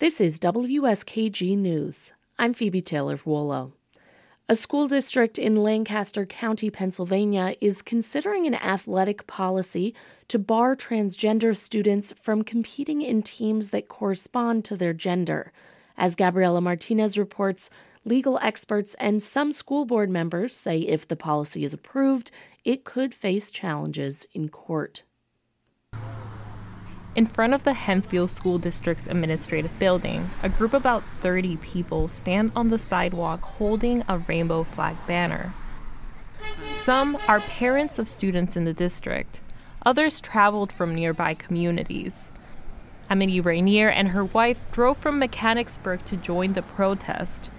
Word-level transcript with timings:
This 0.00 0.18
is 0.18 0.40
WSKG 0.40 1.58
News. 1.58 2.12
I'm 2.38 2.54
Phoebe 2.54 2.80
Taylor 2.80 3.18
Vuolo. 3.18 3.72
A 4.48 4.56
school 4.56 4.88
district 4.88 5.38
in 5.38 5.62
Lancaster 5.62 6.24
County, 6.24 6.70
Pennsylvania, 6.70 7.54
is 7.60 7.82
considering 7.82 8.46
an 8.46 8.54
athletic 8.54 9.26
policy 9.26 9.94
to 10.28 10.38
bar 10.38 10.74
transgender 10.74 11.54
students 11.54 12.14
from 12.18 12.44
competing 12.44 13.02
in 13.02 13.20
teams 13.20 13.68
that 13.72 13.88
correspond 13.88 14.64
to 14.64 14.74
their 14.74 14.94
gender. 14.94 15.52
As 15.98 16.16
Gabriela 16.16 16.62
Martinez 16.62 17.18
reports, 17.18 17.68
legal 18.02 18.38
experts 18.40 18.96
and 18.98 19.22
some 19.22 19.52
school 19.52 19.84
board 19.84 20.08
members 20.08 20.56
say 20.56 20.78
if 20.78 21.06
the 21.06 21.14
policy 21.14 21.62
is 21.62 21.74
approved, 21.74 22.30
it 22.64 22.84
could 22.84 23.12
face 23.12 23.50
challenges 23.50 24.26
in 24.32 24.48
court. 24.48 25.02
In 27.16 27.26
front 27.26 27.54
of 27.54 27.64
the 27.64 27.72
Hempfield 27.72 28.30
School 28.30 28.58
District's 28.58 29.08
administrative 29.08 29.76
building, 29.80 30.30
a 30.44 30.48
group 30.48 30.72
of 30.74 30.82
about 30.82 31.02
30 31.20 31.56
people 31.56 32.06
stand 32.06 32.52
on 32.54 32.68
the 32.68 32.78
sidewalk 32.78 33.42
holding 33.42 34.04
a 34.06 34.18
rainbow 34.18 34.62
flag 34.62 34.96
banner. 35.08 35.52
Some 36.84 37.18
are 37.26 37.40
parents 37.40 37.98
of 37.98 38.06
students 38.06 38.56
in 38.56 38.64
the 38.64 38.72
district. 38.72 39.40
Others 39.84 40.20
traveled 40.20 40.72
from 40.72 40.94
nearby 40.94 41.34
communities. 41.34 42.30
Amity 43.08 43.40
Rainier 43.40 43.88
and 43.88 44.10
her 44.10 44.24
wife 44.24 44.64
drove 44.70 44.96
from 44.96 45.18
Mechanicsburg 45.18 46.04
to 46.04 46.16
join 46.16 46.52
the 46.52 46.62
protest. 46.62 47.50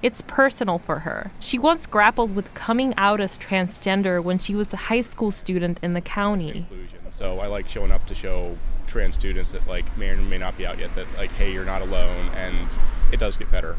It's 0.00 0.22
personal 0.22 0.78
for 0.78 1.00
her. 1.00 1.30
She 1.40 1.58
once 1.58 1.84
grappled 1.84 2.34
with 2.34 2.54
coming 2.54 2.94
out 2.96 3.20
as 3.20 3.36
transgender 3.36 4.22
when 4.22 4.38
she 4.38 4.54
was 4.54 4.72
a 4.72 4.88
high 4.88 5.02
school 5.02 5.30
student 5.30 5.78
in 5.82 5.92
the 5.92 6.00
county. 6.00 6.66
So 7.10 7.38
I 7.38 7.48
like 7.48 7.68
showing 7.68 7.92
up 7.92 8.06
to 8.06 8.14
show 8.14 8.56
trans 8.86 9.14
students 9.14 9.52
that 9.52 9.66
like 9.66 9.96
may 9.96 10.10
or 10.10 10.16
may 10.16 10.38
not 10.38 10.56
be 10.56 10.66
out 10.66 10.78
yet 10.78 10.94
that 10.94 11.06
like 11.16 11.30
hey 11.32 11.52
you're 11.52 11.64
not 11.64 11.82
alone 11.82 12.28
and 12.34 12.78
it 13.12 13.18
does 13.18 13.36
get 13.36 13.50
better 13.50 13.76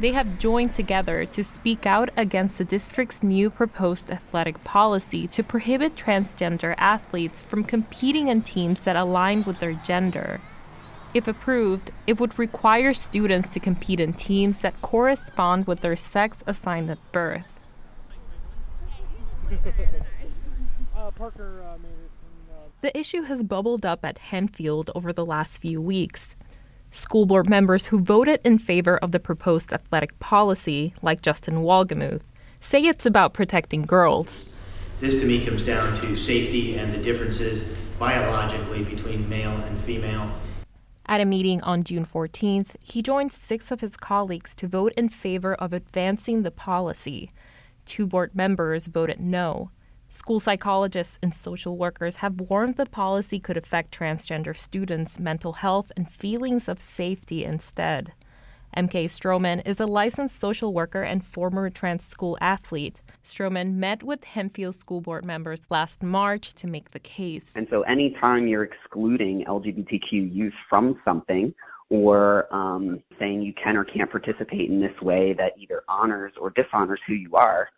they 0.00 0.12
have 0.12 0.38
joined 0.38 0.74
together 0.74 1.24
to 1.24 1.44
speak 1.44 1.86
out 1.86 2.10
against 2.16 2.58
the 2.58 2.64
district's 2.64 3.22
new 3.22 3.48
proposed 3.48 4.10
athletic 4.10 4.64
policy 4.64 5.28
to 5.28 5.44
prohibit 5.44 5.94
transgender 5.94 6.74
athletes 6.78 7.44
from 7.44 7.62
competing 7.62 8.26
in 8.26 8.42
teams 8.42 8.80
that 8.80 8.96
align 8.96 9.44
with 9.44 9.60
their 9.60 9.74
gender. 9.74 10.40
If 11.14 11.28
approved, 11.28 11.92
it 12.08 12.18
would 12.18 12.36
require 12.40 12.92
students 12.92 13.48
to 13.50 13.60
compete 13.60 14.00
in 14.00 14.14
teams 14.14 14.58
that 14.58 14.82
correspond 14.82 15.68
with 15.68 15.80
their 15.80 15.94
sex 15.94 16.42
assigned 16.44 16.90
at 16.90 16.98
birth. 17.12 17.60
uh, 20.96 21.12
Parker, 21.12 21.62
uh, 21.64 21.78
the 22.80 22.96
issue 22.98 23.22
has 23.22 23.42
bubbled 23.42 23.86
up 23.86 24.04
at 24.04 24.18
Hempfield 24.18 24.90
over 24.94 25.12
the 25.12 25.24
last 25.24 25.58
few 25.58 25.80
weeks. 25.80 26.34
School 26.90 27.26
board 27.26 27.48
members 27.48 27.86
who 27.86 28.00
voted 28.00 28.40
in 28.44 28.58
favor 28.58 28.98
of 28.98 29.10
the 29.12 29.18
proposed 29.18 29.72
athletic 29.72 30.18
policy, 30.20 30.94
like 31.02 31.22
Justin 31.22 31.62
Wolgemuth, 31.62 32.22
say 32.60 32.82
it's 32.84 33.06
about 33.06 33.34
protecting 33.34 33.82
girls. 33.82 34.44
This 35.00 35.20
to 35.20 35.26
me 35.26 35.44
comes 35.44 35.62
down 35.62 35.94
to 35.94 36.16
safety 36.16 36.76
and 36.76 36.92
the 36.92 36.98
differences 36.98 37.64
biologically 37.98 38.84
between 38.84 39.28
male 39.28 39.56
and 39.56 39.78
female. 39.78 40.30
At 41.06 41.20
a 41.20 41.24
meeting 41.24 41.62
on 41.62 41.84
June 41.84 42.06
14th, 42.06 42.76
he 42.82 43.02
joined 43.02 43.32
six 43.32 43.70
of 43.70 43.80
his 43.80 43.96
colleagues 43.96 44.54
to 44.54 44.68
vote 44.68 44.92
in 44.96 45.08
favor 45.10 45.54
of 45.54 45.72
advancing 45.72 46.42
the 46.42 46.50
policy. 46.50 47.30
Two 47.84 48.06
board 48.06 48.34
members 48.34 48.86
voted 48.86 49.20
no. 49.20 49.70
School 50.14 50.38
psychologists 50.38 51.18
and 51.22 51.34
social 51.34 51.76
workers 51.76 52.16
have 52.16 52.40
warned 52.40 52.76
the 52.76 52.86
policy 52.86 53.40
could 53.40 53.56
affect 53.56 53.98
transgender 53.98 54.56
students' 54.56 55.18
mental 55.18 55.54
health 55.54 55.90
and 55.96 56.08
feelings 56.08 56.68
of 56.68 56.78
safety 56.78 57.44
instead. 57.44 58.12
MK 58.76 59.06
Stroman 59.06 59.66
is 59.66 59.80
a 59.80 59.86
licensed 59.86 60.38
social 60.38 60.72
worker 60.72 61.02
and 61.02 61.24
former 61.24 61.68
trans 61.68 62.04
school 62.06 62.38
athlete. 62.40 63.02
Stroman 63.24 63.74
met 63.74 64.04
with 64.04 64.20
Hempfield 64.20 64.76
School 64.76 65.00
Board 65.00 65.24
members 65.24 65.62
last 65.68 66.00
March 66.00 66.54
to 66.54 66.68
make 66.68 66.92
the 66.92 67.00
case. 67.00 67.52
And 67.56 67.66
so, 67.68 67.82
anytime 67.82 68.46
you're 68.46 68.62
excluding 68.62 69.44
LGBTQ 69.48 70.32
youth 70.32 70.54
from 70.70 70.96
something, 71.04 71.52
or 71.90 72.46
um, 72.54 73.02
saying 73.18 73.42
you 73.42 73.52
can 73.52 73.76
or 73.76 73.84
can't 73.84 74.10
participate 74.12 74.70
in 74.70 74.80
this 74.80 74.98
way 75.02 75.34
that 75.36 75.54
either 75.58 75.82
honors 75.88 76.32
or 76.40 76.50
dishonors 76.50 77.00
who 77.08 77.14
you 77.14 77.32
are, 77.34 77.68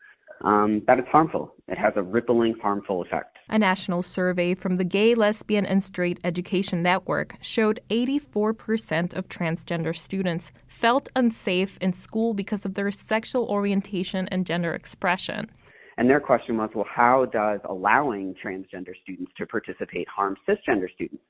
um, 0.43 0.83
that 0.87 0.99
it's 0.99 1.09
harmful. 1.09 1.55
It 1.69 1.79
has 1.79 1.95
a 1.97 2.03
rippling, 2.03 2.55
harmful 2.63 3.03
effect. 3.03 3.37
A 3.49 3.59
national 3.59 4.03
survey 4.03 4.55
from 4.55 4.77
the 4.77 4.85
Gay, 4.85 5.15
Lesbian, 5.15 5.65
and 5.67 5.83
Straight 5.83 6.19
Education 6.25 6.83
Network 6.83 7.37
showed 7.41 7.81
84% 7.91 9.15
of 9.15 9.29
transgender 9.29 9.95
students 9.95 10.53
felt 10.67 11.09
unsafe 11.15 11.79
in 11.81 11.93
school 11.93 12.35
because 12.35 12.65
of 12.65 12.75
their 12.75 12.91
sexual 12.91 13.47
orientation 13.47 14.29
and 14.29 14.47
gender 14.47 14.75
expression. 14.75 15.51
And 15.97 16.11
their 16.11 16.21
question 16.21 16.59
was, 16.59 16.71
well, 16.75 16.87
how 16.93 17.25
does 17.25 17.61
allowing 17.65 18.35
transgender 18.45 18.93
students 19.03 19.33
to 19.39 19.47
participate 19.47 20.09
harm 20.09 20.37
cisgender 20.47 20.93
students? 20.95 21.23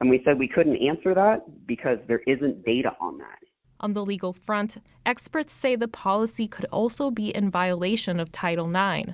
And 0.00 0.10
we 0.10 0.22
said 0.24 0.38
we 0.38 0.48
couldn't 0.48 0.76
answer 0.76 1.14
that 1.14 1.66
because 1.66 1.98
there 2.08 2.22
isn't 2.26 2.64
data 2.64 2.96
on 3.00 3.18
that. 3.18 3.38
On 3.80 3.92
the 3.92 4.04
legal 4.04 4.32
front, 4.32 4.78
experts 5.04 5.52
say 5.52 5.76
the 5.76 5.88
policy 5.88 6.48
could 6.48 6.66
also 6.66 7.10
be 7.10 7.34
in 7.34 7.50
violation 7.50 8.20
of 8.20 8.32
Title 8.32 8.68
IX. 8.74 9.12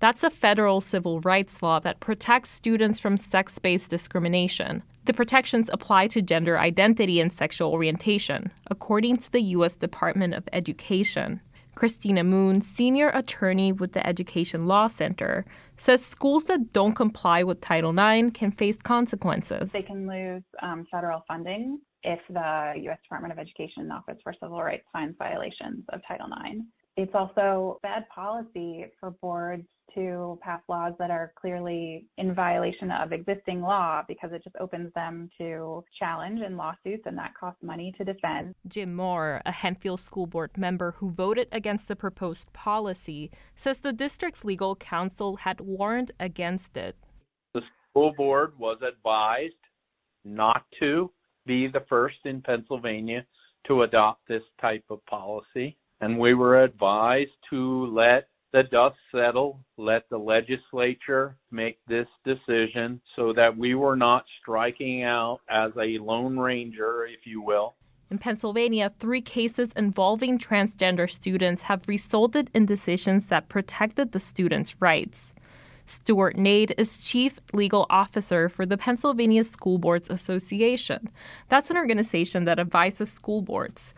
That's 0.00 0.22
a 0.22 0.30
federal 0.30 0.80
civil 0.80 1.20
rights 1.20 1.62
law 1.62 1.80
that 1.80 2.00
protects 2.00 2.50
students 2.50 3.00
from 3.00 3.16
sex 3.16 3.58
based 3.58 3.90
discrimination. 3.90 4.82
The 5.06 5.12
protections 5.12 5.70
apply 5.72 6.08
to 6.08 6.22
gender 6.22 6.58
identity 6.58 7.20
and 7.20 7.32
sexual 7.32 7.72
orientation, 7.72 8.52
according 8.70 9.16
to 9.18 9.32
the 9.32 9.40
U.S. 9.56 9.76
Department 9.76 10.34
of 10.34 10.48
Education. 10.52 11.40
Christina 11.74 12.24
Moon, 12.24 12.60
senior 12.60 13.08
attorney 13.10 13.72
with 13.72 13.92
the 13.92 14.04
Education 14.06 14.66
Law 14.66 14.88
Center, 14.88 15.44
says 15.76 16.04
schools 16.04 16.46
that 16.46 16.72
don't 16.72 16.94
comply 16.94 17.42
with 17.44 17.60
Title 17.60 17.96
IX 17.96 18.36
can 18.36 18.50
face 18.50 18.76
consequences. 18.82 19.70
They 19.70 19.82
can 19.82 20.08
lose 20.08 20.42
um, 20.60 20.86
federal 20.90 21.24
funding 21.28 21.80
if 22.02 22.20
the 22.28 22.74
U.S. 22.84 22.98
Department 23.02 23.32
of 23.32 23.38
Education 23.38 23.90
Office 23.90 24.18
for 24.22 24.34
Civil 24.40 24.62
Rights 24.62 24.86
finds 24.92 25.16
violations 25.18 25.84
of 25.92 26.00
Title 26.06 26.28
IX. 26.44 26.60
It's 26.96 27.14
also 27.14 27.78
bad 27.82 28.08
policy 28.08 28.86
for 28.98 29.12
boards 29.22 29.64
to 29.94 30.38
pass 30.42 30.60
laws 30.68 30.92
that 30.98 31.10
are 31.10 31.32
clearly 31.40 32.06
in 32.18 32.34
violation 32.34 32.90
of 32.90 33.12
existing 33.12 33.62
law 33.62 34.02
because 34.06 34.30
it 34.32 34.42
just 34.44 34.56
opens 34.60 34.92
them 34.94 35.30
to 35.38 35.84
challenge 35.98 36.40
and 36.44 36.56
lawsuits, 36.56 37.04
and 37.06 37.16
that 37.16 37.32
costs 37.38 37.62
money 37.62 37.94
to 37.98 38.04
defend. 38.04 38.54
Jim 38.66 38.94
Moore, 38.94 39.40
a 39.46 39.52
Hempfield 39.52 40.00
School 40.00 40.26
Board 40.26 40.58
member 40.58 40.96
who 40.98 41.10
voted 41.10 41.48
against 41.52 41.88
the 41.88 41.96
proposed 41.96 42.52
policy, 42.52 43.30
says 43.54 43.80
the 43.80 43.92
district's 43.92 44.44
legal 44.44 44.76
counsel 44.76 45.36
had 45.36 45.60
warned 45.60 46.12
against 46.20 46.76
it. 46.76 46.96
The 47.54 47.62
school 47.90 48.12
board 48.16 48.58
was 48.58 48.78
advised 48.86 49.54
not 50.24 50.64
to 50.80 51.10
be 51.48 51.66
the 51.66 51.84
first 51.88 52.18
in 52.24 52.42
Pennsylvania 52.42 53.24
to 53.66 53.82
adopt 53.82 54.28
this 54.28 54.44
type 54.60 54.84
of 54.90 55.04
policy. 55.06 55.76
And 56.00 56.16
we 56.18 56.34
were 56.34 56.62
advised 56.62 57.32
to 57.50 57.86
let 57.86 58.28
the 58.52 58.62
dust 58.62 58.96
settle, 59.12 59.60
let 59.76 60.08
the 60.10 60.18
legislature 60.18 61.36
make 61.50 61.78
this 61.88 62.06
decision 62.24 63.00
so 63.16 63.32
that 63.32 63.56
we 63.56 63.74
were 63.74 63.96
not 63.96 64.24
striking 64.40 65.02
out 65.02 65.40
as 65.50 65.72
a 65.76 65.98
lone 65.98 66.38
ranger, 66.38 67.06
if 67.06 67.26
you 67.26 67.42
will. 67.42 67.74
In 68.10 68.18
Pennsylvania, 68.18 68.92
three 68.98 69.20
cases 69.20 69.72
involving 69.76 70.38
transgender 70.38 71.10
students 71.10 71.62
have 71.62 71.86
resulted 71.88 72.50
in 72.54 72.64
decisions 72.64 73.26
that 73.26 73.50
protected 73.50 74.12
the 74.12 74.20
students' 74.20 74.80
rights. 74.80 75.34
Stuart 75.88 76.36
Knade 76.36 76.74
is 76.76 77.02
Chief 77.02 77.40
Legal 77.54 77.86
Officer 77.88 78.50
for 78.50 78.66
the 78.66 78.76
Pennsylvania 78.76 79.42
School 79.42 79.78
Boards 79.78 80.10
Association. 80.10 81.08
That's 81.48 81.70
an 81.70 81.78
organization 81.78 82.44
that 82.44 82.58
advises 82.58 83.10
school 83.10 83.40
boards. 83.40 83.94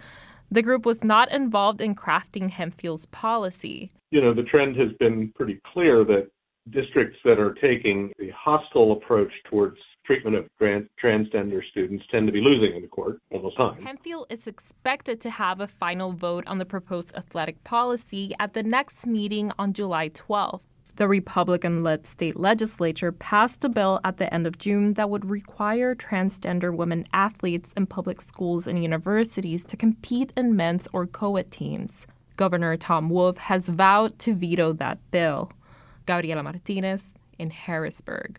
The 0.52 0.62
group 0.62 0.86
was 0.86 1.02
not 1.02 1.30
involved 1.32 1.80
in 1.80 1.96
crafting 1.96 2.50
Hempfield's 2.50 3.06
policy. 3.06 3.90
You 4.10 4.20
know, 4.20 4.32
the 4.32 4.44
trend 4.44 4.76
has 4.76 4.90
been 5.00 5.32
pretty 5.34 5.60
clear 5.72 6.04
that 6.04 6.28
districts 6.70 7.18
that 7.24 7.40
are 7.40 7.54
taking 7.54 8.12
a 8.20 8.30
hostile 8.36 8.92
approach 8.92 9.32
towards 9.48 9.76
treatment 10.04 10.36
of 10.36 10.46
trans- 10.58 10.88
transgender 11.02 11.60
students 11.70 12.04
tend 12.10 12.26
to 12.26 12.32
be 12.32 12.40
losing 12.40 12.74
in 12.76 12.82
the 12.82 12.88
court 12.88 13.18
all 13.32 13.42
the 13.42 13.50
time. 13.56 13.82
Hempfield 13.82 14.26
is 14.30 14.46
expected 14.46 15.20
to 15.20 15.30
have 15.30 15.60
a 15.60 15.66
final 15.66 16.12
vote 16.12 16.44
on 16.46 16.58
the 16.58 16.64
proposed 16.64 17.14
athletic 17.16 17.62
policy 17.64 18.32
at 18.38 18.54
the 18.54 18.62
next 18.62 19.06
meeting 19.06 19.52
on 19.58 19.72
July 19.72 20.08
12th. 20.08 20.60
The 21.00 21.08
Republican 21.08 21.82
led 21.82 22.06
state 22.06 22.36
legislature 22.36 23.10
passed 23.10 23.64
a 23.64 23.70
bill 23.70 24.00
at 24.04 24.18
the 24.18 24.30
end 24.34 24.46
of 24.46 24.58
June 24.58 24.92
that 24.94 25.08
would 25.08 25.30
require 25.30 25.94
transgender 25.94 26.76
women 26.76 27.06
athletes 27.14 27.72
in 27.74 27.86
public 27.86 28.20
schools 28.20 28.66
and 28.66 28.82
universities 28.82 29.64
to 29.64 29.78
compete 29.78 30.30
in 30.36 30.54
men's 30.54 30.86
or 30.92 31.06
co 31.06 31.36
ed 31.36 31.50
teams. 31.50 32.06
Governor 32.36 32.76
Tom 32.76 33.08
Wolf 33.08 33.38
has 33.38 33.66
vowed 33.70 34.18
to 34.18 34.34
veto 34.34 34.74
that 34.74 34.98
bill. 35.10 35.50
Gabriela 36.04 36.42
Martinez 36.42 37.14
in 37.38 37.48
Harrisburg. 37.48 38.38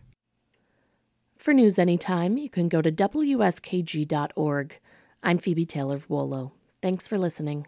For 1.38 1.52
news 1.52 1.80
anytime, 1.80 2.38
you 2.38 2.48
can 2.48 2.68
go 2.68 2.80
to 2.80 2.92
WSKG.org. 2.92 4.78
I'm 5.20 5.38
Phoebe 5.38 5.66
Taylor 5.66 5.98
Vuolo. 5.98 6.52
Thanks 6.80 7.08
for 7.08 7.18
listening. 7.18 7.66